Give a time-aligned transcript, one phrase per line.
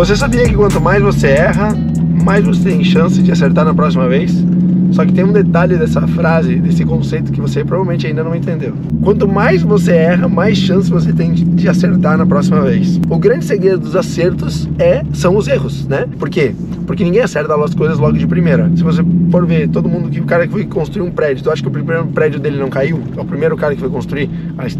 [0.00, 1.76] Você sabia que quanto mais você erra,
[2.24, 4.32] mais você tem chance de acertar na próxima vez?
[4.92, 8.72] Só que tem um detalhe dessa frase, desse conceito que você provavelmente ainda não entendeu.
[9.02, 12.98] Quanto mais você erra, mais chance você tem de acertar na próxima vez.
[13.10, 16.06] O grande segredo dos acertos é são os erros, né?
[16.18, 16.54] Por quê?
[16.90, 18.68] Porque ninguém acerta as coisas logo de primeira.
[18.74, 19.00] Se você
[19.30, 21.68] for ver todo mundo que o cara que foi construir um prédio, tu acha que
[21.68, 23.00] o primeiro prédio dele não caiu?
[23.16, 24.28] É o primeiro cara que foi construir,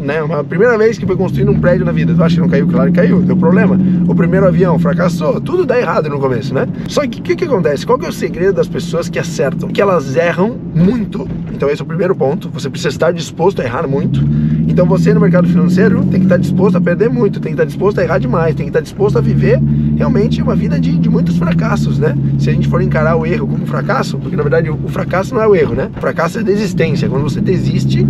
[0.00, 0.22] né?
[0.22, 2.68] Uma primeira vez que foi construir um prédio na vida, tu acha que não caiu?
[2.68, 3.80] Claro que caiu, deu problema.
[4.06, 6.68] O primeiro avião fracassou, tudo dá errado no começo, né?
[6.88, 7.86] Só que o que, que acontece?
[7.86, 9.70] Qual que é o segredo das pessoas que acertam?
[9.70, 11.26] Que elas erram muito.
[11.54, 12.50] Então esse é o primeiro ponto.
[12.50, 14.20] Você precisa estar disposto a errar muito.
[14.68, 17.64] Então você no mercado financeiro tem que estar disposto a perder muito, tem que estar
[17.64, 19.58] disposto a errar demais, tem que estar disposto a viver
[19.96, 22.16] realmente uma vida de, de muitos fracassos, né?
[22.38, 25.42] Se a gente for encarar o erro como fracasso, porque na verdade o, fracasso não
[25.42, 25.90] é o erro, né?
[25.96, 27.08] O fracasso é desistência.
[27.08, 28.06] Quando você desiste,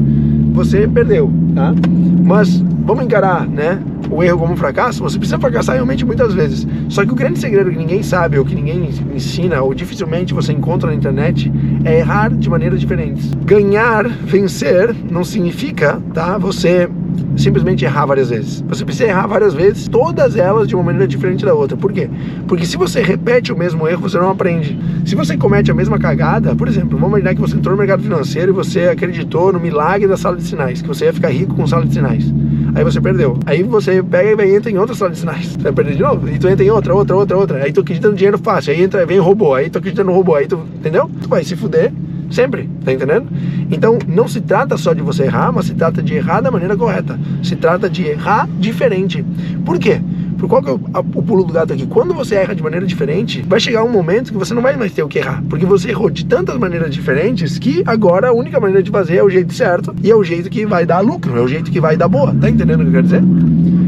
[0.53, 1.75] você perdeu, tá?
[2.23, 3.79] Mas vamos encarar, né?
[4.11, 6.67] o erro como fracasso, você precisa fracassar realmente muitas vezes.
[6.89, 10.53] Só que o grande segredo que ninguém sabe, ou que ninguém ensina, ou dificilmente você
[10.53, 11.51] encontra na internet,
[11.85, 13.31] é errar de maneiras diferentes.
[13.45, 16.39] Ganhar, vencer, não significa, tá?
[16.39, 16.89] Você
[17.37, 18.65] simplesmente errar várias vezes.
[18.69, 21.77] Você precisa errar várias vezes, todas elas de uma maneira diferente da outra.
[21.77, 22.09] Por quê?
[22.47, 24.79] Porque se você repete o mesmo erro, você não aprende.
[25.05, 28.03] Se você comete a mesma cagada, por exemplo, vamos imaginar que você entrou no mercado
[28.03, 31.55] financeiro e você acreditou no milagre da sala de sinais, que você ia ficar rico
[31.55, 32.33] com sala de sinais.
[32.75, 33.39] Aí você perdeu.
[33.47, 35.47] Aí você pega e entra em outra sala de sinais.
[35.47, 36.29] Você vai perder de novo.
[36.29, 37.59] E tu entra em outra, outra, outra, outra.
[37.63, 38.73] Aí tu acredita no dinheiro fácil.
[38.73, 39.55] Aí entra, vem robô.
[39.55, 40.35] Aí tu acredita no robô.
[40.35, 41.09] Aí tu, entendeu?
[41.23, 41.93] Tu vai se fuder
[42.31, 43.27] Sempre, tá entendendo?
[43.71, 46.77] Então não se trata só de você errar, mas se trata de errar da maneira
[46.77, 47.19] correta.
[47.43, 49.25] Se trata de errar diferente.
[49.65, 50.01] Por quê?
[50.39, 51.87] Por qual que é o, o pulo do gato aqui?
[51.87, 54.93] Quando você erra de maneira diferente, vai chegar um momento que você não vai mais
[54.93, 55.43] ter o que errar.
[55.49, 59.23] Porque você errou de tantas maneiras diferentes que agora a única maneira de fazer é
[59.23, 61.81] o jeito certo e é o jeito que vai dar lucro, é o jeito que
[61.81, 62.35] vai dar boa.
[62.35, 63.23] Tá entendendo o que eu quero dizer?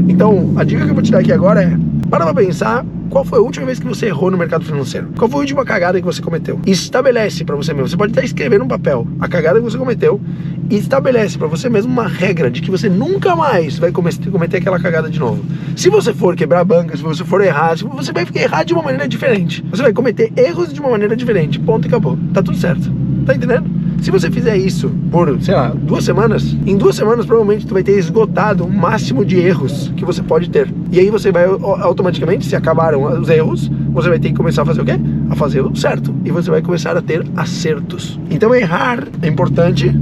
[0.09, 1.77] Então, a dica que eu vou te dar aqui agora é:
[2.11, 5.09] para pra pensar qual foi a última vez que você errou no mercado financeiro?
[5.17, 6.61] Qual foi a última cagada que você cometeu?
[6.67, 7.89] Estabelece para você mesmo.
[7.89, 10.21] Você pode até escrever num papel a cagada que você cometeu
[10.69, 14.79] e estabelece para você mesmo uma regra de que você nunca mais vai cometer aquela
[14.79, 15.45] cagada de novo.
[15.77, 19.09] Se você for quebrar banca, se você for errar, você vai errar de uma maneira
[19.09, 19.65] diferente.
[19.71, 21.59] Você vai cometer erros de uma maneira diferente.
[21.61, 22.19] Ponto e acabou.
[22.33, 23.06] Tá tudo certo.
[23.27, 23.69] Tá entendendo?
[24.01, 27.83] Se você fizer isso por, sei lá, duas semanas, em duas semanas provavelmente tu vai
[27.83, 30.73] ter esgotado o máximo de erros que você pode ter.
[30.93, 34.67] E aí você vai automaticamente, se acabaram os erros, você vai ter que começar a
[34.67, 34.93] fazer o quê?
[35.29, 36.15] A fazer o certo.
[36.25, 38.21] E você vai começar a ter acertos.
[38.31, 39.93] Então errar é importante,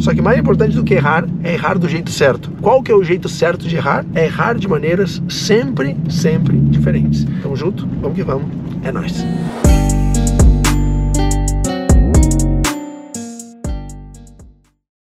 [0.00, 2.50] só que mais importante do que errar é errar do jeito certo.
[2.60, 4.04] Qual que é o jeito certo de errar?
[4.16, 7.24] É errar de maneiras sempre, sempre diferentes.
[7.40, 7.86] Tamo junto?
[8.00, 8.48] Vamos que vamos.
[8.82, 9.24] É nóis.